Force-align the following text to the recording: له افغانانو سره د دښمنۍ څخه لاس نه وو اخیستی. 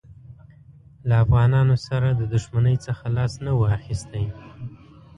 له 1.07 1.15
افغانانو 1.25 1.75
سره 1.87 2.07
د 2.11 2.21
دښمنۍ 2.33 2.75
څخه 2.85 3.05
لاس 3.17 3.33
نه 3.45 3.51
وو 3.57 3.65
اخیستی. 3.77 4.25